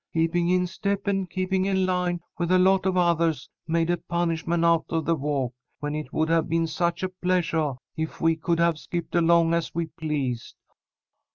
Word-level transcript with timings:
Keeping 0.15 0.49
in 0.49 0.65
step 0.65 1.05
and 1.05 1.29
keeping 1.29 1.65
in 1.65 1.85
line 1.85 2.21
with 2.39 2.49
a 2.51 2.57
lot 2.57 2.87
of 2.87 2.95
othahs 2.95 3.47
made 3.67 3.91
a 3.91 3.97
punishment 3.97 4.65
out 4.65 4.85
of 4.89 5.05
the 5.05 5.13
walk, 5.13 5.53
when 5.79 5.93
it 5.93 6.11
would 6.11 6.27
have 6.27 6.49
been 6.49 6.65
such 6.65 7.03
a 7.03 7.09
pleasuah 7.09 7.77
if 7.95 8.19
we 8.19 8.35
could 8.35 8.57
have 8.59 8.79
skipped 8.79 9.13
along 9.13 9.53
as 9.53 9.75
we 9.75 9.85
pleased. 9.85 10.55